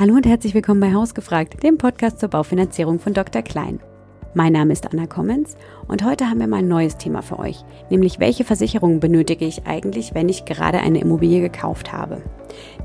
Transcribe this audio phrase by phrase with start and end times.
[0.00, 3.42] Hallo und herzlich willkommen bei Hausgefragt, dem Podcast zur Baufinanzierung von Dr.
[3.42, 3.80] Klein.
[4.32, 7.62] Mein Name ist Anna Kommens und heute haben wir mal ein neues Thema für euch,
[7.90, 12.22] nämlich welche Versicherungen benötige ich eigentlich, wenn ich gerade eine Immobilie gekauft habe.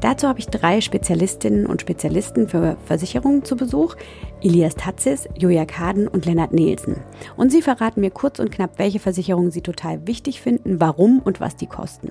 [0.02, 3.96] Dazu habe ich drei Spezialistinnen und Spezialisten für Versicherungen zu Besuch,
[4.42, 6.98] Elias Tatzis, Julia Kaden und Lennart Nielsen.
[7.38, 11.40] Und sie verraten mir kurz und knapp, welche Versicherungen sie total wichtig finden, warum und
[11.40, 12.10] was die kosten.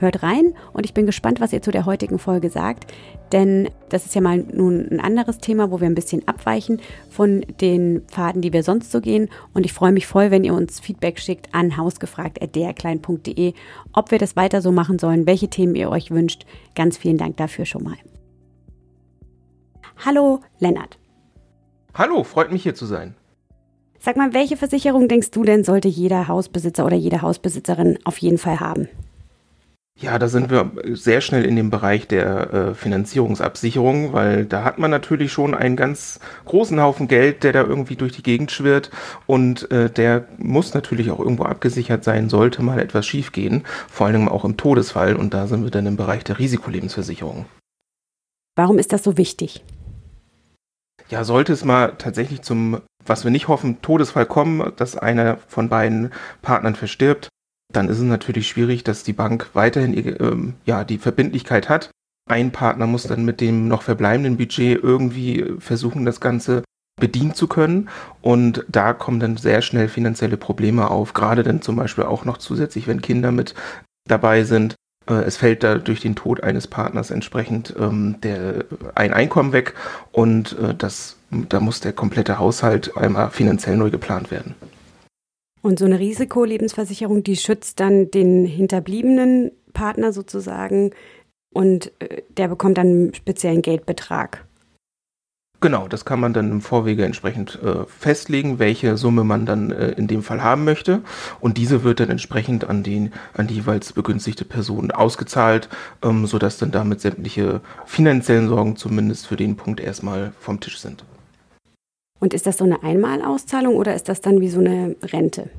[0.00, 2.92] Hört rein und ich bin gespannt, was ihr zu der heutigen Folge sagt,
[3.32, 6.80] denn das ist ja mal nun ein anderes Thema, wo wir ein bisschen abweichen
[7.10, 9.28] von den Pfaden, die wir sonst so gehen.
[9.54, 13.54] Und ich freue mich voll, wenn ihr uns Feedback schickt an hausgefragt.drklein.de,
[13.92, 16.46] ob wir das weiter so machen sollen, welche Themen ihr euch wünscht.
[16.76, 17.96] Ganz vielen Dank dafür schon mal.
[20.04, 20.96] Hallo, Lennart.
[21.94, 23.16] Hallo, freut mich hier zu sein.
[23.98, 28.38] Sag mal, welche Versicherung denkst du denn, sollte jeder Hausbesitzer oder jede Hausbesitzerin auf jeden
[28.38, 28.88] Fall haben?
[30.00, 34.78] Ja, da sind wir sehr schnell in dem Bereich der äh, Finanzierungsabsicherung, weil da hat
[34.78, 38.90] man natürlich schon einen ganz großen Haufen Geld, der da irgendwie durch die Gegend schwirrt
[39.26, 44.28] und äh, der muss natürlich auch irgendwo abgesichert sein, sollte mal etwas schiefgehen, vor allem
[44.28, 47.46] auch im Todesfall und da sind wir dann im Bereich der Risikolebensversicherung.
[48.54, 49.64] Warum ist das so wichtig?
[51.08, 55.68] Ja, sollte es mal tatsächlich zum, was wir nicht hoffen, Todesfall kommen, dass einer von
[55.68, 57.30] beiden Partnern verstirbt,
[57.72, 61.90] dann ist es natürlich schwierig, dass die Bank weiterhin ähm, ja, die Verbindlichkeit hat.
[62.28, 66.62] Ein Partner muss dann mit dem noch verbleibenden Budget irgendwie versuchen, das Ganze
[66.98, 67.88] bedienen zu können.
[68.20, 72.38] Und da kommen dann sehr schnell finanzielle Probleme auf, gerade dann zum Beispiel auch noch
[72.38, 73.54] zusätzlich, wenn Kinder mit
[74.06, 74.74] dabei sind.
[75.08, 78.64] Äh, es fällt da durch den Tod eines Partners entsprechend ähm, der,
[78.94, 79.74] ein Einkommen weg
[80.12, 84.54] und äh, das, da muss der komplette Haushalt einmal finanziell neu geplant werden.
[85.62, 90.92] Und so eine Risikolebensversicherung, die schützt dann den hinterbliebenen Partner sozusagen
[91.52, 94.44] und äh, der bekommt dann einen speziellen Geldbetrag.
[95.60, 99.88] Genau, das kann man dann im Vorwege entsprechend äh, festlegen, welche Summe man dann äh,
[99.90, 101.02] in dem Fall haben möchte.
[101.40, 105.68] Und diese wird dann entsprechend an, den, an die jeweils begünstigte Person ausgezahlt,
[106.02, 111.04] ähm, sodass dann damit sämtliche finanziellen Sorgen zumindest für den Punkt erstmal vom Tisch sind.
[112.20, 115.50] Und ist das so eine Einmalauszahlung oder ist das dann wie so eine Rente?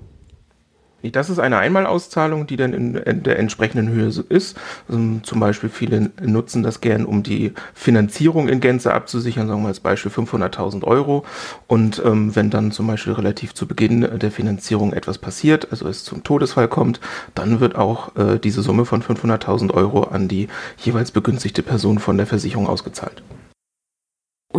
[1.02, 4.58] Das ist eine Einmalauszahlung, die dann in, der entsprechenden Höhe ist.
[4.90, 9.70] Also zum Beispiel viele nutzen das gern, um die Finanzierung in Gänze abzusichern, sagen wir
[9.70, 11.24] als Beispiel 500.000 Euro.
[11.68, 16.04] Und ähm, wenn dann zum Beispiel relativ zu Beginn der Finanzierung etwas passiert, also es
[16.04, 17.00] zum Todesfall kommt,
[17.34, 22.18] dann wird auch äh, diese Summe von 500.000 Euro an die jeweils begünstigte Person von
[22.18, 23.24] der Versicherung ausgezahlt.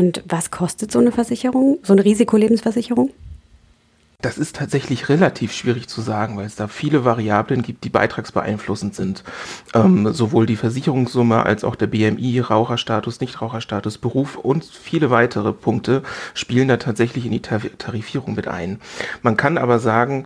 [0.00, 3.10] Und was kostet so eine Versicherung, so eine Risikolebensversicherung?
[4.22, 8.94] Das ist tatsächlich relativ schwierig zu sagen, weil es da viele Variablen gibt, die beitragsbeeinflussend
[8.94, 9.24] sind.
[9.74, 16.02] Ähm, sowohl die Versicherungssumme als auch der BMI, Raucherstatus, Nichtraucherstatus, Beruf und viele weitere Punkte
[16.32, 18.80] spielen da tatsächlich in die Tarifierung mit ein.
[19.20, 20.24] Man kann aber sagen,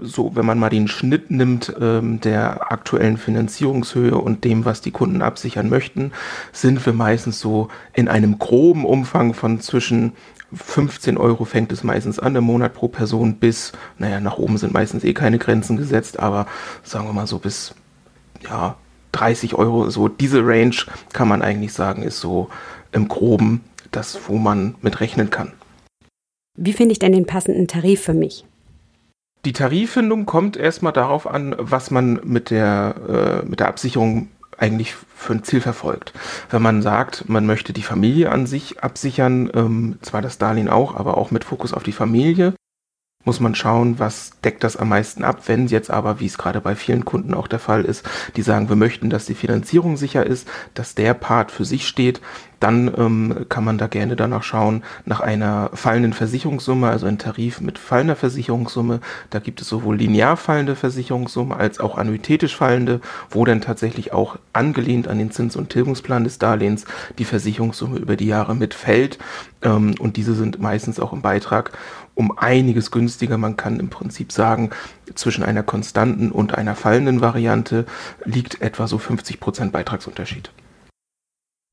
[0.00, 4.92] so, wenn man mal den Schnitt nimmt ähm, der aktuellen Finanzierungshöhe und dem, was die
[4.92, 6.12] Kunden absichern möchten,
[6.52, 10.12] sind wir meistens so in einem groben Umfang von zwischen
[10.52, 14.72] 15 Euro fängt es meistens an im Monat pro Person bis, naja, nach oben sind
[14.72, 16.46] meistens eh keine Grenzen gesetzt, aber
[16.84, 17.74] sagen wir mal so bis,
[18.48, 18.76] ja,
[19.10, 20.76] 30 Euro, so diese Range
[21.12, 22.48] kann man eigentlich sagen, ist so
[22.92, 25.52] im groben das, wo man mit rechnen kann.
[26.56, 28.44] Wie finde ich denn den passenden Tarif für mich?
[29.44, 34.94] Die Tariffindung kommt erstmal darauf an, was man mit der, äh, mit der Absicherung eigentlich
[34.94, 36.14] für ein Ziel verfolgt.
[36.48, 40.94] Wenn man sagt, man möchte die Familie an sich absichern, ähm, zwar das Darlehen auch,
[40.94, 42.54] aber auch mit Fokus auf die Familie,
[43.24, 45.42] muss man schauen, was deckt das am meisten ab.
[45.46, 48.06] Wenn jetzt aber, wie es gerade bei vielen Kunden auch der Fall ist,
[48.36, 52.20] die sagen, wir möchten, dass die Finanzierung sicher ist, dass der Part für sich steht,
[52.64, 57.60] dann ähm, kann man da gerne danach schauen, nach einer fallenden Versicherungssumme, also ein Tarif
[57.60, 59.00] mit fallender Versicherungssumme.
[59.28, 64.38] Da gibt es sowohl linear fallende Versicherungssumme als auch annuitätisch fallende, wo dann tatsächlich auch
[64.54, 66.86] angelehnt an den Zins- und Tilgungsplan des Darlehens
[67.18, 69.18] die Versicherungssumme über die Jahre mitfällt.
[69.60, 71.72] Ähm, und diese sind meistens auch im Beitrag
[72.14, 73.36] um einiges günstiger.
[73.36, 74.70] Man kann im Prinzip sagen,
[75.14, 77.84] zwischen einer konstanten und einer fallenden Variante
[78.24, 80.50] liegt etwa so 50 Prozent Beitragsunterschied.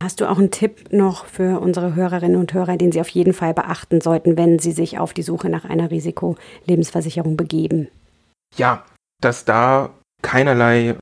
[0.01, 3.33] Hast du auch einen Tipp noch für unsere Hörerinnen und Hörer, den sie auf jeden
[3.33, 7.87] Fall beachten sollten, wenn sie sich auf die Suche nach einer Risikolebensversicherung begeben?
[8.57, 8.83] Ja,
[9.21, 9.91] dass da
[10.23, 10.95] keinerlei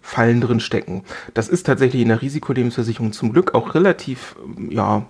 [0.00, 1.04] Fallen drin stecken.
[1.34, 4.36] Das ist tatsächlich in der Risikolebensversicherung zum Glück auch relativ,
[4.70, 5.04] ja,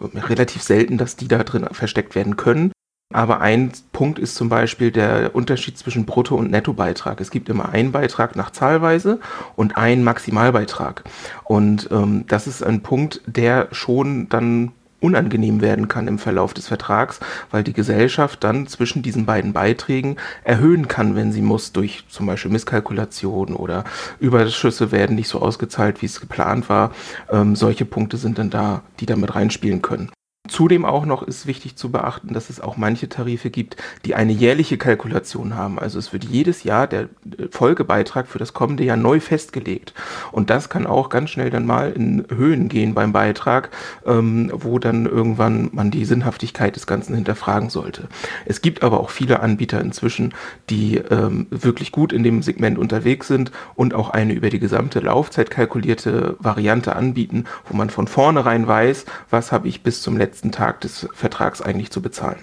[0.00, 2.72] relativ selten, dass die da drin versteckt werden können.
[3.10, 7.22] Aber ein Punkt ist zum Beispiel der Unterschied zwischen Brutto- und Nettobeitrag.
[7.22, 9.18] Es gibt immer einen Beitrag nach Zahlweise
[9.56, 11.04] und einen Maximalbeitrag.
[11.44, 16.68] Und ähm, das ist ein Punkt, der schon dann unangenehm werden kann im Verlauf des
[16.68, 17.20] Vertrags,
[17.50, 22.26] weil die Gesellschaft dann zwischen diesen beiden Beiträgen erhöhen kann, wenn sie muss, durch zum
[22.26, 23.84] Beispiel Misskalkulation oder
[24.18, 26.90] Überschüsse werden nicht so ausgezahlt, wie es geplant war.
[27.30, 30.10] Ähm, solche Punkte sind dann da, die damit reinspielen können.
[30.48, 34.32] Zudem auch noch ist wichtig zu beachten, dass es auch manche Tarife gibt, die eine
[34.32, 35.78] jährliche Kalkulation haben.
[35.78, 39.94] Also es wird jedes Jahr der äh, Folgebeitrag für das kommende Jahr neu festgelegt.
[40.32, 43.70] Und das kann auch ganz schnell dann mal in Höhen gehen beim Beitrag,
[44.06, 48.08] ähm, wo dann irgendwann man die Sinnhaftigkeit des Ganzen hinterfragen sollte.
[48.46, 50.34] Es gibt aber auch viele Anbieter inzwischen,
[50.70, 55.00] die ähm, wirklich gut in dem Segment unterwegs sind und auch eine über die gesamte
[55.00, 60.37] Laufzeit kalkulierte Variante anbieten, wo man von vornherein weiß, was habe ich bis zum letzten
[60.38, 62.38] letzten Tag des Vertrags eigentlich zu bezahlen.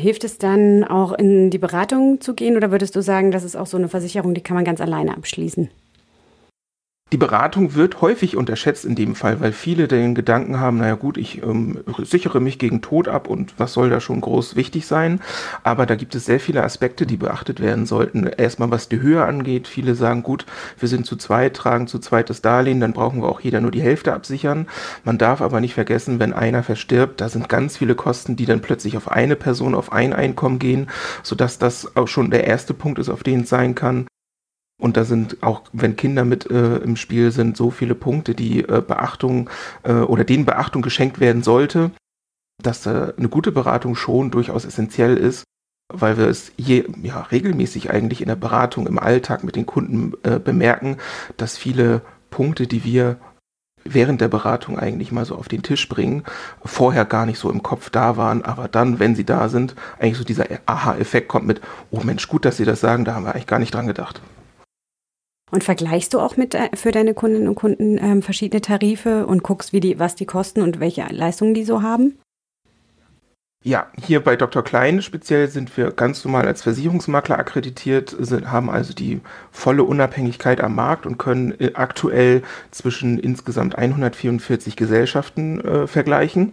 [0.00, 3.54] Hilft es dann auch in die Beratung zu gehen oder würdest du sagen, das ist
[3.54, 5.68] auch so eine Versicherung, die kann man ganz alleine abschließen?
[7.10, 11.16] Die Beratung wird häufig unterschätzt in dem Fall, weil viele den Gedanken haben, naja gut,
[11.16, 15.22] ich ähm, sichere mich gegen Tod ab und was soll da schon groß wichtig sein.
[15.62, 18.26] Aber da gibt es sehr viele Aspekte, die beachtet werden sollten.
[18.26, 19.68] Erstmal was die Höhe angeht.
[19.68, 20.44] Viele sagen, gut,
[20.78, 23.70] wir sind zu zweit, tragen zu zweit das Darlehen, dann brauchen wir auch jeder nur
[23.70, 24.66] die Hälfte absichern.
[25.02, 28.60] Man darf aber nicht vergessen, wenn einer verstirbt, da sind ganz viele Kosten, die dann
[28.60, 30.90] plötzlich auf eine Person, auf ein Einkommen gehen,
[31.22, 34.06] sodass das auch schon der erste Punkt ist, auf den es sein kann.
[34.80, 38.60] Und da sind auch, wenn Kinder mit äh, im Spiel sind, so viele Punkte, die
[38.60, 39.50] äh, Beachtung
[39.82, 41.90] äh, oder denen Beachtung geschenkt werden sollte,
[42.62, 45.44] dass eine gute Beratung schon durchaus essentiell ist,
[45.92, 50.12] weil wir es je, ja, regelmäßig eigentlich in der Beratung im Alltag mit den Kunden
[50.22, 50.98] äh, bemerken,
[51.36, 53.16] dass viele Punkte, die wir
[53.84, 56.24] während der Beratung eigentlich mal so auf den Tisch bringen,
[56.64, 60.18] vorher gar nicht so im Kopf da waren, aber dann, wenn sie da sind, eigentlich
[60.18, 61.60] so dieser Aha-Effekt kommt mit,
[61.90, 64.20] oh Mensch, gut, dass Sie das sagen, da haben wir eigentlich gar nicht dran gedacht.
[65.50, 69.72] Und vergleichst du auch mit für deine Kundinnen und Kunden ähm, verschiedene Tarife und guckst,
[69.72, 72.18] wie die, was die kosten und welche Leistungen die so haben?
[73.64, 74.62] Ja, hier bei Dr.
[74.62, 80.60] Klein speziell sind wir ganz normal als Versicherungsmakler akkreditiert, sind, haben also die volle Unabhängigkeit
[80.60, 86.52] am Markt und können äh, aktuell zwischen insgesamt 144 Gesellschaften äh, vergleichen.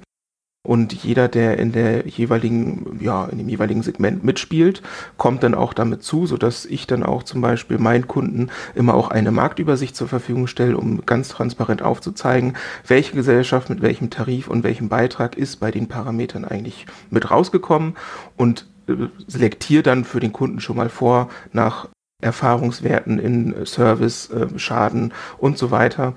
[0.66, 4.82] Und jeder, der in der jeweiligen, ja, in dem jeweiligen Segment mitspielt,
[5.18, 9.10] kommt dann auch damit zu, sodass ich dann auch zum Beispiel meinen Kunden immer auch
[9.10, 12.56] eine Marktübersicht zur Verfügung stelle, um ganz transparent aufzuzeigen,
[12.88, 17.96] welche Gesellschaft mit welchem Tarif und welchem Beitrag ist bei den Parametern eigentlich mit rausgekommen
[18.36, 18.94] und äh,
[19.28, 21.90] selektiere dann für den Kunden schon mal vor nach
[22.22, 26.16] Erfahrungswerten in Service, äh, Schaden und so weiter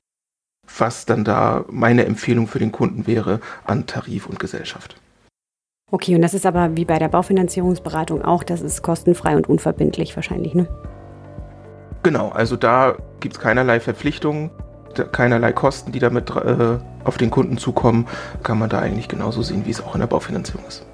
[0.76, 4.96] was dann da meine Empfehlung für den Kunden wäre an Tarif und Gesellschaft.
[5.90, 10.14] Okay, und das ist aber wie bei der Baufinanzierungsberatung auch, das ist kostenfrei und unverbindlich
[10.16, 10.68] wahrscheinlich, ne?
[12.02, 14.50] Genau, also da gibt es keinerlei Verpflichtungen,
[15.12, 18.06] keinerlei Kosten, die damit äh, auf den Kunden zukommen.
[18.42, 20.86] Kann man da eigentlich genauso sehen, wie es auch in der Baufinanzierung ist.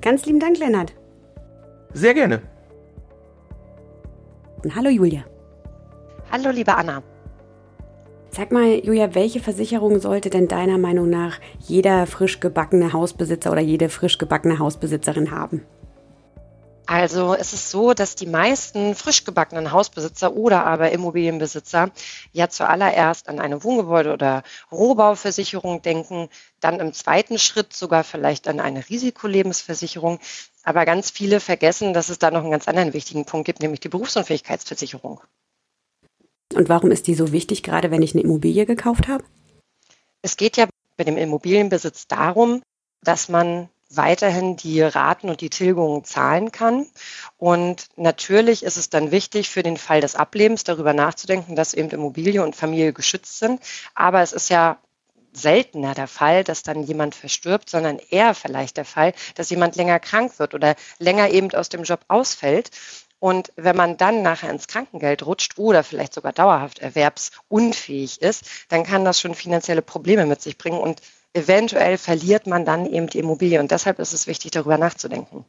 [0.00, 0.94] Ganz lieben Dank, Lennart.
[1.92, 2.42] Sehr gerne.
[4.64, 5.24] Und hallo, Julia.
[6.30, 7.02] Hallo, liebe Anna.
[8.30, 13.60] Sag mal, Julia, welche Versicherung sollte denn deiner Meinung nach jeder frisch gebackene Hausbesitzer oder
[13.60, 15.66] jede frisch gebackene Hausbesitzerin haben?
[16.90, 21.90] Also es ist so, dass die meisten frisch gebackenen Hausbesitzer oder aber Immobilienbesitzer
[22.32, 24.42] ja zuallererst an eine Wohngebäude- oder
[24.72, 30.18] Rohbauversicherung denken, dann im zweiten Schritt sogar vielleicht an eine Risikolebensversicherung.
[30.64, 33.80] Aber ganz viele vergessen, dass es da noch einen ganz anderen wichtigen Punkt gibt, nämlich
[33.80, 35.20] die Berufsunfähigkeitsversicherung.
[36.58, 39.22] Und warum ist die so wichtig, gerade wenn ich eine Immobilie gekauft habe?
[40.22, 42.62] Es geht ja bei dem Immobilienbesitz darum,
[43.00, 46.88] dass man weiterhin die Raten und die Tilgungen zahlen kann.
[47.36, 51.90] Und natürlich ist es dann wichtig, für den Fall des Ablebens darüber nachzudenken, dass eben
[51.90, 53.60] Immobilie und Familie geschützt sind.
[53.94, 54.78] Aber es ist ja
[55.32, 60.00] seltener der Fall, dass dann jemand verstirbt, sondern eher vielleicht der Fall, dass jemand länger
[60.00, 62.72] krank wird oder länger eben aus dem Job ausfällt.
[63.20, 68.84] Und wenn man dann nachher ins Krankengeld rutscht oder vielleicht sogar dauerhaft erwerbsunfähig ist, dann
[68.84, 71.00] kann das schon finanzielle Probleme mit sich bringen und
[71.32, 73.60] eventuell verliert man dann eben die Immobilie.
[73.60, 75.44] Und deshalb ist es wichtig, darüber nachzudenken.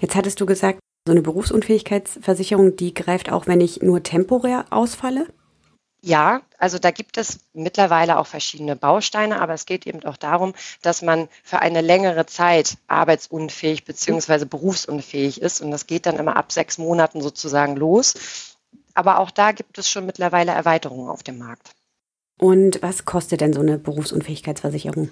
[0.00, 5.26] Jetzt hattest du gesagt, so eine Berufsunfähigkeitsversicherung, die greift auch, wenn ich nur temporär ausfalle?
[6.02, 10.54] Ja, also da gibt es mittlerweile auch verschiedene Bausteine, aber es geht eben auch darum,
[10.80, 14.46] dass man für eine längere Zeit arbeitsunfähig bzw.
[14.46, 15.60] berufsunfähig ist.
[15.60, 18.56] Und das geht dann immer ab sechs Monaten sozusagen los.
[18.94, 21.74] Aber auch da gibt es schon mittlerweile Erweiterungen auf dem Markt.
[22.38, 25.10] Und was kostet denn so eine Berufsunfähigkeitsversicherung?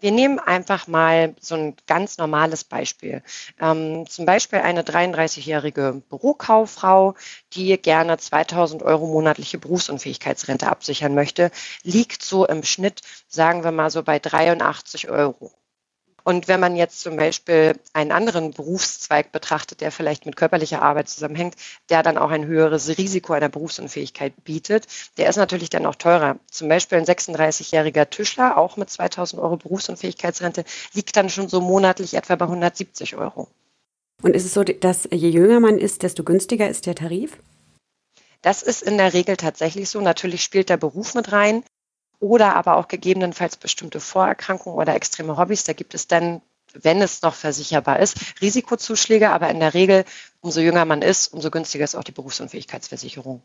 [0.00, 3.22] Wir nehmen einfach mal so ein ganz normales Beispiel.
[3.60, 7.14] Ähm, zum Beispiel eine 33-jährige Bürokauffrau,
[7.52, 11.50] die gerne 2000 Euro monatliche Berufsunfähigkeitsrente absichern möchte,
[11.82, 15.52] liegt so im Schnitt, sagen wir mal so bei 83 Euro.
[16.26, 21.08] Und wenn man jetzt zum Beispiel einen anderen Berufszweig betrachtet, der vielleicht mit körperlicher Arbeit
[21.08, 21.54] zusammenhängt,
[21.88, 26.40] der dann auch ein höheres Risiko einer Berufsunfähigkeit bietet, der ist natürlich dann auch teurer.
[26.50, 30.64] Zum Beispiel ein 36-jähriger Tischler, auch mit 2000 Euro Berufsunfähigkeitsrente,
[30.94, 33.46] liegt dann schon so monatlich etwa bei 170 Euro.
[34.20, 37.38] Und ist es so, dass je jünger man ist, desto günstiger ist der Tarif?
[38.42, 40.00] Das ist in der Regel tatsächlich so.
[40.00, 41.62] Natürlich spielt der Beruf mit rein
[42.20, 45.64] oder aber auch gegebenenfalls bestimmte Vorerkrankungen oder extreme Hobbys.
[45.64, 46.40] Da gibt es dann,
[46.74, 50.04] wenn es noch versicherbar ist, Risikozuschläge, aber in der Regel,
[50.40, 53.42] umso jünger man ist, umso günstiger ist auch die Berufsunfähigkeitsversicherung.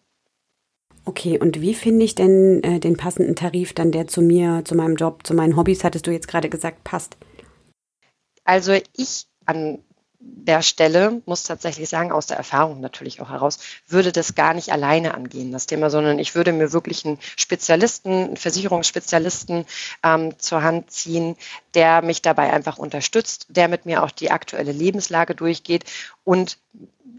[1.03, 4.75] Okay, und wie finde ich denn äh, den passenden Tarif dann, der zu mir, zu
[4.75, 7.17] meinem Job, zu meinen Hobbys, hattest du jetzt gerade gesagt, passt?
[8.43, 9.79] Also ich an
[10.23, 14.71] der Stelle, muss tatsächlich sagen, aus der Erfahrung natürlich auch heraus, würde das gar nicht
[14.71, 19.65] alleine angehen, das Thema, sondern ich würde mir wirklich einen Spezialisten, einen Versicherungsspezialisten
[20.03, 21.35] ähm, zur Hand ziehen,
[21.73, 25.85] der mich dabei einfach unterstützt, der mit mir auch die aktuelle Lebenslage durchgeht
[26.23, 26.57] und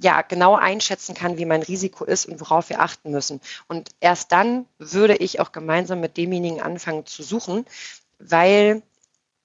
[0.01, 3.41] ja, genau einschätzen kann, wie mein Risiko ist und worauf wir achten müssen.
[3.69, 7.65] Und erst dann würde ich auch gemeinsam mit demjenigen anfangen zu suchen,
[8.19, 8.83] weil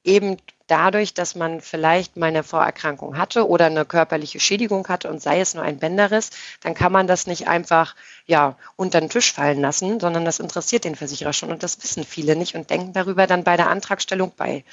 [0.04, 0.38] eben
[0.68, 5.40] dadurch, dass man vielleicht mal eine Vorerkrankung hatte oder eine körperliche Schädigung hatte und sei
[5.40, 6.30] es nur ein Bänderriss,
[6.62, 7.96] dann kann man das nicht einfach
[8.26, 12.04] ja, unter den Tisch fallen lassen, sondern das interessiert den Versicherer schon und das wissen
[12.04, 14.64] viele nicht und denken darüber dann bei der Antragstellung bei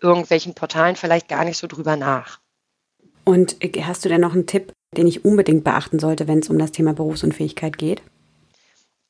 [0.00, 2.40] irgendwelchen Portalen vielleicht gar nicht so drüber nach.
[3.24, 6.58] Und hast du denn noch einen Tipp, den ich unbedingt beachten sollte, wenn es um
[6.58, 8.02] das Thema Berufsunfähigkeit geht?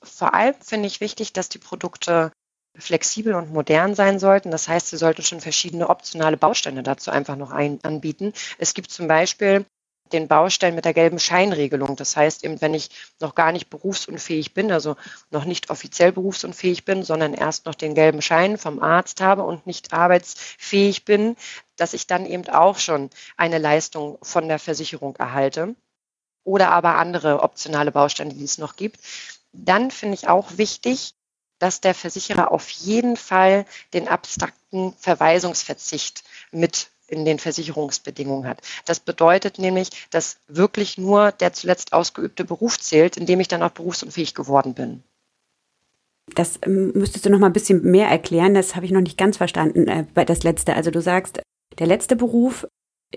[0.02, 2.30] Vor allem finde ich wichtig, dass die Produkte
[2.76, 4.50] flexibel und modern sein sollten.
[4.50, 8.32] Das heißt, sie sollten schon verschiedene optionale Bausteine dazu einfach noch ein, anbieten.
[8.58, 9.64] Es gibt zum Beispiel
[10.12, 11.96] den Baustein mit der gelben Scheinregelung.
[11.96, 12.90] Das heißt eben, wenn ich
[13.20, 14.96] noch gar nicht berufsunfähig bin, also
[15.30, 19.66] noch nicht offiziell berufsunfähig bin, sondern erst noch den gelben Schein vom Arzt habe und
[19.66, 21.36] nicht arbeitsfähig bin,
[21.76, 25.74] dass ich dann eben auch schon eine Leistung von der Versicherung erhalte.
[26.44, 29.00] Oder aber andere optionale Bausteine, die es noch gibt.
[29.52, 31.14] Dann finde ich auch wichtig,
[31.58, 38.61] dass der Versicherer auf jeden Fall den abstrakten Verweisungsverzicht mit in den Versicherungsbedingungen hat.
[38.87, 43.62] Das bedeutet nämlich, dass wirklich nur der zuletzt ausgeübte Beruf zählt, in dem ich dann
[43.62, 45.02] auch berufsunfähig geworden bin.
[46.34, 48.54] Das ähm, müsstest du noch mal ein bisschen mehr erklären.
[48.54, 49.87] Das habe ich noch nicht ganz verstanden.
[49.88, 50.75] Äh, das letzte.
[50.75, 51.40] Also du sagst,
[51.78, 52.66] der letzte Beruf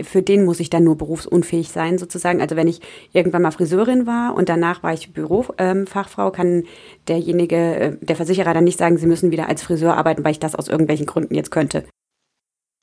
[0.02, 2.42] für den muss ich dann nur berufsunfähig sein, sozusagen.
[2.42, 2.82] Also wenn ich
[3.14, 6.64] irgendwann mal Friseurin war und danach war ich Bürofachfrau, ähm, kann
[7.08, 10.40] derjenige, äh, der Versicherer dann nicht sagen, sie müssen wieder als Friseur arbeiten, weil ich
[10.40, 11.86] das aus irgendwelchen Gründen jetzt könnte.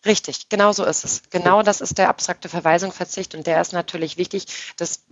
[0.04, 1.22] Richtig, genau so ist es.
[1.30, 4.74] Genau das ist der abstrakte Verweisungsverzicht und der ist natürlich wichtig.
[4.76, 5.04] Das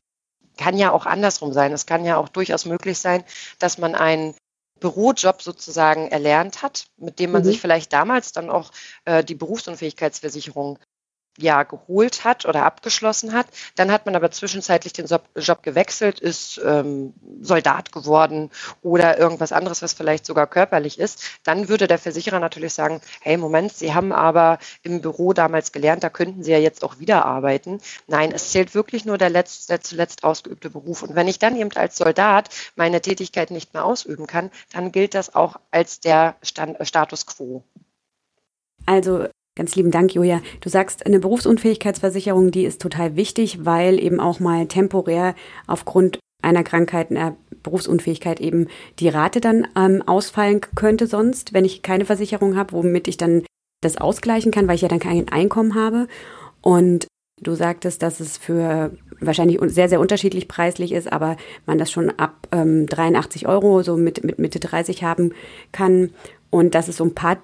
[0.59, 1.73] kann ja auch andersrum sein.
[1.73, 3.25] Es kann ja auch durchaus möglich sein,
[3.59, 4.35] dass man einen
[4.81, 7.47] Bürojob sozusagen erlernt hat, mit dem man mhm.
[7.47, 8.71] sich vielleicht damals dann auch
[9.05, 10.79] äh, die Berufsunfähigkeitsversicherung
[11.39, 13.47] ja geholt hat oder abgeschlossen hat.
[13.77, 18.51] Dann hat man aber zwischenzeitlich den Job gewechselt, ist ähm, Soldat geworden
[18.83, 21.23] oder irgendwas anderes, was vielleicht sogar körperlich ist.
[21.45, 26.05] Dann würde der Versicherer natürlich sagen, hey Moment, Sie haben aber im Büro damals gelernt,
[26.05, 27.81] da könnten Sie ja jetzt auch wieder arbeiten.
[28.07, 31.03] Nein, es zählt wirklich nur der, letzt, der zuletzt ausgeübte Beruf.
[31.03, 35.15] Und wenn ich dann eben als Soldat meine Tätigkeit nicht mehr ausüben kann, dann gilt
[35.15, 37.65] das auch als der Stand, Status quo.
[38.87, 40.41] Also Ganz lieben Dank, Julia.
[40.63, 45.35] Du sagst, eine Berufsunfähigkeitsversicherung, die ist total wichtig, weil eben auch mal temporär
[45.67, 48.69] aufgrund einer Krankheit, einer Berufsunfähigkeit eben
[48.99, 53.45] die Rate dann ähm, ausfallen könnte sonst, wenn ich keine Versicherung habe, womit ich dann
[53.83, 56.09] das ausgleichen kann, weil ich ja dann kein Einkommen habe.
[56.63, 57.07] Und
[57.43, 62.11] du sagtest, dass es für wahrscheinlich sehr, sehr unterschiedlich preislich ist, aber man das schon
[62.11, 65.33] ab ähm, 83 Euro, so mit, mit Mitte 30 haben
[65.73, 66.11] kann
[66.53, 67.39] und dass es so ein paar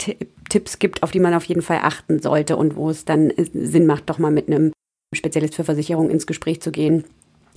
[0.48, 3.86] Tipps gibt, auf die man auf jeden Fall achten sollte und wo es dann Sinn
[3.86, 4.72] macht, doch mal mit einem
[5.14, 7.04] Spezialist für Versicherung ins Gespräch zu gehen,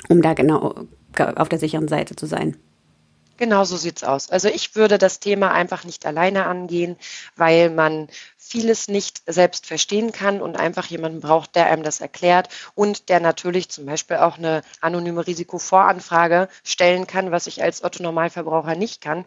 [0.10, 0.76] um da genau
[1.18, 2.58] auf der sicheren Seite zu sein.
[3.38, 4.30] Genau so sieht's aus.
[4.30, 6.96] Also ich würde das Thema einfach nicht alleine angehen,
[7.36, 8.08] weil man
[8.38, 13.20] vieles nicht selbst verstehen kann und einfach jemanden braucht, der einem das erklärt und der
[13.20, 19.02] natürlich zum Beispiel auch eine anonyme Risikovoranfrage stellen kann, was ich als Otto Normalverbraucher nicht
[19.02, 19.26] kann,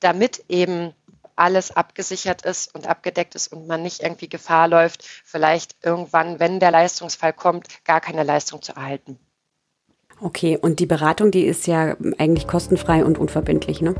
[0.00, 0.92] damit eben
[1.36, 6.60] alles abgesichert ist und abgedeckt ist und man nicht irgendwie Gefahr läuft, vielleicht irgendwann, wenn
[6.60, 9.18] der Leistungsfall kommt, gar keine Leistung zu erhalten.
[10.20, 13.94] Okay, und die Beratung, die ist ja eigentlich kostenfrei und unverbindlich, ne?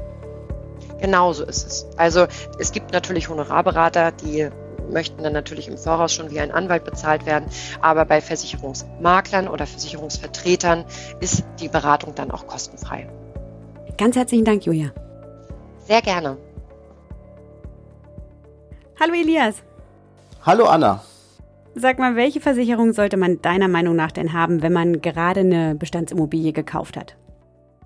[1.00, 1.86] Genau so ist es.
[1.96, 2.26] Also
[2.58, 4.48] es gibt natürlich Honorarberater, die
[4.90, 7.48] möchten dann natürlich im Voraus schon wie ein Anwalt bezahlt werden.
[7.80, 10.84] Aber bei Versicherungsmaklern oder Versicherungsvertretern
[11.20, 13.08] ist die Beratung dann auch kostenfrei.
[13.98, 14.92] Ganz herzlichen Dank, Julia.
[15.86, 16.36] Sehr gerne.
[19.00, 19.56] Hallo Elias.
[20.46, 21.02] Hallo Anna.
[21.74, 25.74] Sag mal, welche Versicherung sollte man deiner Meinung nach denn haben, wenn man gerade eine
[25.74, 27.16] Bestandsimmobilie gekauft hat?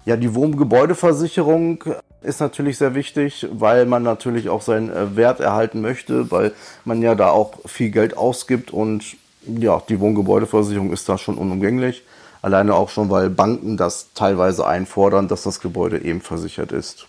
[0.04, 1.82] Ja, die Wohngebäudeversicherung
[2.20, 6.52] ist natürlich sehr wichtig, weil man natürlich auch seinen äh, Wert erhalten möchte, weil
[6.84, 12.02] man ja da auch viel Geld ausgibt und ja, die Wohngebäudeversicherung ist da schon unumgänglich.
[12.42, 17.08] Alleine auch schon, weil Banken das teilweise einfordern, dass das Gebäude eben versichert ist.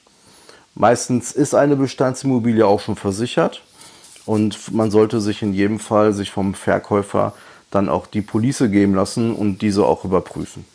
[0.73, 3.61] Meistens ist eine Bestandsimmobilie auch schon versichert
[4.25, 7.33] und man sollte sich in jedem Fall sich vom Verkäufer
[7.71, 10.65] dann auch die Police geben lassen und diese auch überprüfen.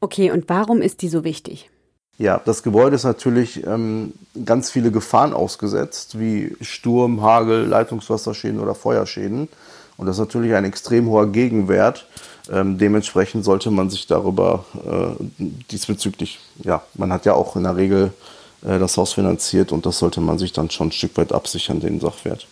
[0.00, 1.70] Okay, und warum ist die so wichtig?
[2.18, 4.12] Ja, das Gebäude ist natürlich ähm,
[4.44, 9.48] ganz viele Gefahren ausgesetzt, wie Sturm, Hagel, Leitungswasserschäden oder Feuerschäden.
[9.96, 12.06] Und das ist natürlich ein extrem hoher Gegenwert.
[12.50, 17.76] Ähm, dementsprechend sollte man sich darüber äh, diesbezüglich, ja, man hat ja auch in der
[17.76, 18.12] Regel
[18.62, 22.00] das Haus finanziert und das sollte man sich dann schon ein Stück weit absichern, den
[22.00, 22.46] Sachwert.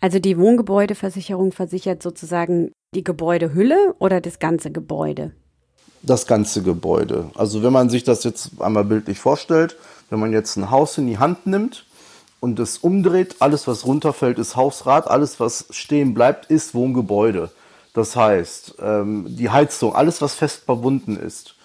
[0.00, 5.32] Also die Wohngebäudeversicherung versichert sozusagen die Gebäudehülle oder das ganze Gebäude?
[6.02, 7.30] Das ganze Gebäude.
[7.34, 9.76] Also wenn man sich das jetzt einmal bildlich vorstellt,
[10.08, 11.84] wenn man jetzt ein Haus in die Hand nimmt
[12.40, 17.50] und es umdreht, alles was runterfällt ist Hausrat, alles was stehen bleibt ist Wohngebäude.
[17.92, 21.56] Das heißt, ähm, die Heizung, alles was fest verbunden ist,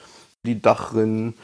[0.44, 1.36] die Dachrinnen,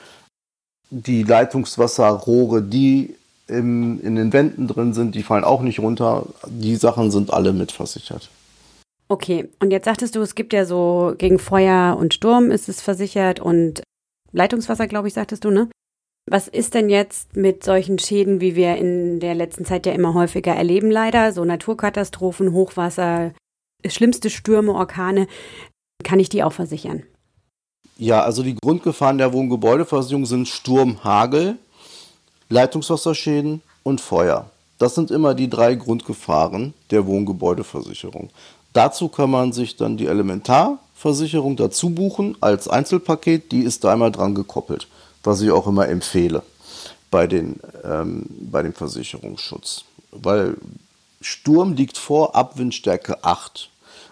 [0.91, 3.15] die Leitungswasserrohre, die
[3.47, 6.27] im, in den Wänden drin sind, die fallen auch nicht runter.
[6.47, 8.29] Die Sachen sind alle mitversichert.
[9.07, 12.81] Okay, und jetzt sagtest du, es gibt ja so gegen Feuer und Sturm ist es
[12.81, 13.83] versichert und
[14.31, 15.69] Leitungswasser, glaube ich, sagtest du, ne?
[16.29, 20.13] Was ist denn jetzt mit solchen Schäden, wie wir in der letzten Zeit ja immer
[20.13, 21.33] häufiger erleben, leider?
[21.33, 23.33] So Naturkatastrophen, Hochwasser,
[23.85, 25.27] schlimmste Stürme, Orkane.
[26.03, 27.03] Kann ich die auch versichern?
[28.01, 31.59] Ja, also die Grundgefahren der Wohngebäudeversicherung sind Sturm, Hagel,
[32.49, 34.49] Leitungswasserschäden und Feuer.
[34.79, 38.31] Das sind immer die drei Grundgefahren der Wohngebäudeversicherung.
[38.73, 43.51] Dazu kann man sich dann die Elementarversicherung dazu buchen als Einzelpaket.
[43.51, 44.87] Die ist da einmal dran gekoppelt,
[45.23, 46.41] was ich auch immer empfehle
[47.11, 49.83] bei, den, ähm, bei dem Versicherungsschutz.
[50.09, 50.57] Weil
[51.21, 53.69] Sturm liegt vor Abwindstärke 8.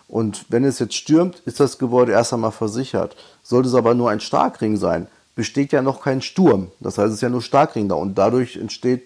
[0.09, 3.15] Und wenn es jetzt stürmt, ist das Gebäude erst einmal versichert.
[3.43, 6.71] Sollte es aber nur ein Starkring sein, besteht ja noch kein Sturm.
[6.79, 9.03] Das heißt, es ist ja nur Starkring da und dadurch entsteht,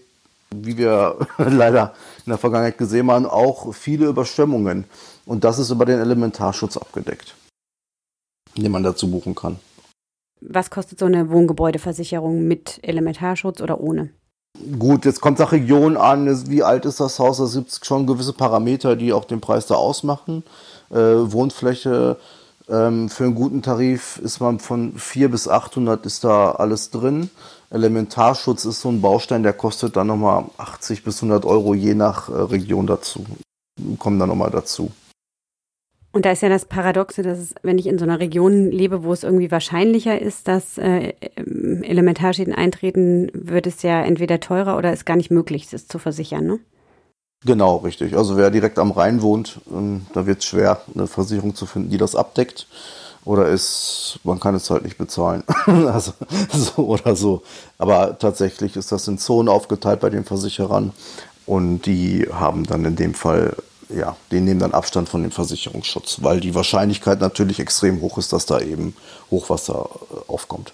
[0.55, 1.93] wie wir leider
[2.25, 4.85] in der Vergangenheit gesehen haben, auch viele Überschwemmungen.
[5.25, 7.35] Und das ist über den Elementarschutz abgedeckt,
[8.55, 9.59] den man dazu buchen kann.
[10.39, 14.09] Was kostet so eine Wohngebäudeversicherung mit Elementarschutz oder ohne?
[14.77, 17.37] Gut, jetzt kommt nach Region an, wie alt ist das Haus?
[17.37, 20.43] Da gibt es schon gewisse Parameter, die auch den Preis da ausmachen.
[20.91, 22.17] Äh, Wohnfläche,
[22.69, 27.29] ähm, für einen guten Tarif ist man von 400 bis 800 ist da alles drin.
[27.71, 32.29] Elementarschutz ist so ein Baustein, der kostet dann nochmal 80 bis 100 Euro je nach
[32.29, 33.25] äh, Region dazu.
[33.97, 34.91] Kommen dann nochmal dazu.
[36.13, 39.04] Und da ist ja das Paradoxe, dass es, wenn ich in so einer Region lebe,
[39.04, 44.78] wo es irgendwie wahrscheinlicher ist, dass äh, ähm, Elementarschäden eintreten, wird es ja entweder teurer
[44.78, 46.60] oder ist gar nicht möglich, es zu versichern, ne?
[47.45, 48.15] Genau, richtig.
[48.15, 51.89] Also wer direkt am Rhein wohnt, ähm, da wird es schwer, eine Versicherung zu finden,
[51.89, 52.67] die das abdeckt.
[53.26, 55.43] Oder ist, man kann es halt nicht bezahlen.
[55.65, 56.13] also
[56.52, 57.41] so oder so.
[57.80, 60.91] Aber tatsächlich ist das in Zonen aufgeteilt bei den Versicherern.
[61.45, 63.56] Und die haben dann in dem Fall,
[63.95, 68.34] ja, die nehmen dann Abstand von dem Versicherungsschutz, weil die Wahrscheinlichkeit natürlich extrem hoch ist,
[68.34, 68.95] dass da eben
[69.32, 70.73] Hochwasser äh, aufkommt.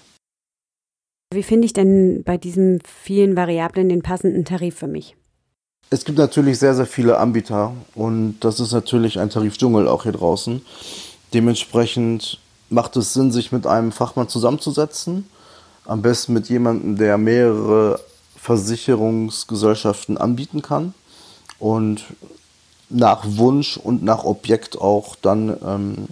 [1.31, 5.15] Wie finde ich denn bei diesen vielen Variablen den passenden Tarif für mich?
[5.91, 10.11] Es gibt natürlich sehr, sehr viele Anbieter und das ist natürlich ein Tarifdschungel auch hier
[10.11, 10.61] draußen.
[11.33, 15.27] Dementsprechend macht es Sinn, sich mit einem Fachmann zusammenzusetzen.
[15.85, 17.99] Am besten mit jemandem, der mehrere
[18.37, 20.93] Versicherungsgesellschaften anbieten kann
[21.57, 22.05] und
[22.89, 26.07] nach Wunsch und nach Objekt auch dann ähm,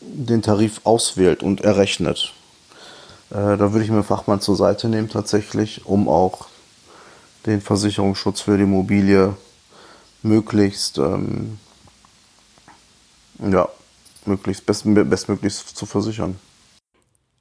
[0.00, 2.32] den Tarif auswählt und errechnet.
[3.30, 6.46] Äh, da würde ich mir Fachmann zur Seite nehmen tatsächlich, um auch
[7.46, 9.34] den Versicherungsschutz für die Immobilie
[10.22, 11.58] möglichst, ähm,
[13.38, 13.68] ja,
[14.24, 16.36] möglichst best, bestmöglichst zu versichern.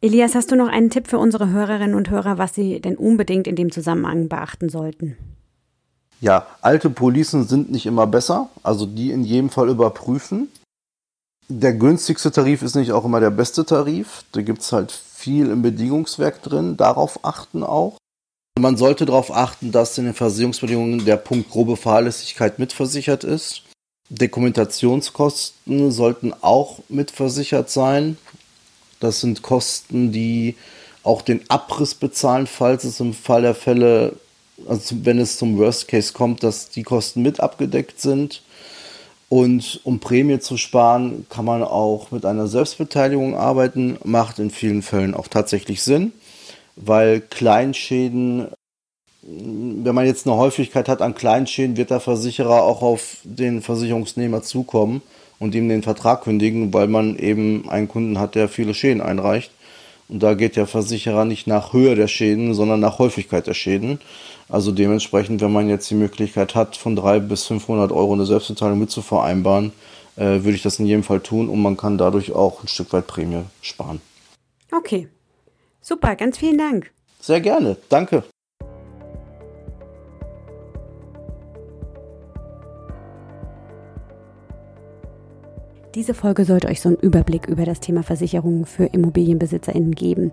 [0.01, 3.47] Elias, hast du noch einen Tipp für unsere Hörerinnen und Hörer, was sie denn unbedingt
[3.47, 5.17] in dem Zusammenhang beachten sollten?
[6.21, 10.49] Ja, alte Policen sind nicht immer besser, also die in jedem Fall überprüfen.
[11.47, 14.23] Der günstigste Tarif ist nicht auch immer der beste Tarif.
[14.31, 17.97] Da gibt es halt viel im Bedingungswerk drin, darauf achten auch.
[18.57, 23.63] Man sollte darauf achten, dass in den Versicherungsbedingungen der Punkt grobe Fahrlässigkeit mitversichert ist.
[24.09, 28.17] Dokumentationskosten sollten auch mitversichert sein.
[28.99, 30.55] Das sind Kosten, die
[31.03, 34.13] auch den Abriss bezahlen, falls es im Fall der Fälle,
[34.67, 38.41] also wenn es zum Worst Case kommt, dass die Kosten mit abgedeckt sind.
[39.27, 44.81] Und um Prämie zu sparen, kann man auch mit einer Selbstbeteiligung arbeiten, macht in vielen
[44.81, 46.13] Fällen auch tatsächlich Sinn
[46.75, 48.47] weil Kleinschäden,
[49.21, 54.43] wenn man jetzt eine Häufigkeit hat an Kleinschäden, wird der Versicherer auch auf den Versicherungsnehmer
[54.43, 55.01] zukommen
[55.39, 59.51] und ihm den Vertrag kündigen, weil man eben einen Kunden hat, der viele Schäden einreicht.
[60.07, 63.99] Und da geht der Versicherer nicht nach Höhe der Schäden, sondern nach Häufigkeit der Schäden.
[64.47, 68.79] Also dementsprechend, wenn man jetzt die Möglichkeit hat, von 300 bis 500 Euro eine Selbstbeteiligung
[68.79, 69.73] mitzuvereinbaren,
[70.15, 72.93] äh, würde ich das in jedem Fall tun und man kann dadurch auch ein Stück
[72.93, 74.01] weit Prämie sparen.
[74.71, 75.07] Okay,
[75.87, 76.89] Super, ganz vielen Dank.
[77.21, 78.23] Sehr gerne, danke.
[85.93, 90.31] Diese Folge sollte euch so einen Überblick über das Thema Versicherungen für ImmobilienbesitzerInnen geben.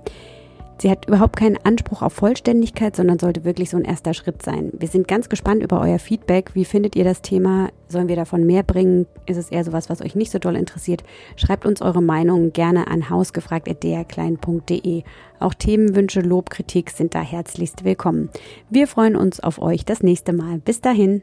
[0.82, 4.72] Sie hat überhaupt keinen Anspruch auf Vollständigkeit, sondern sollte wirklich so ein erster Schritt sein.
[4.76, 6.56] Wir sind ganz gespannt über euer Feedback.
[6.56, 7.68] Wie findet ihr das Thema?
[7.86, 9.06] Sollen wir davon mehr bringen?
[9.26, 11.04] Ist es eher sowas, was euch nicht so doll interessiert?
[11.36, 15.04] Schreibt uns eure Meinung gerne an hausgefragt.drklein.de.
[15.38, 18.30] Auch Themenwünsche, Lob, Kritik sind da herzlichst willkommen.
[18.68, 20.58] Wir freuen uns auf euch das nächste Mal.
[20.58, 21.22] Bis dahin.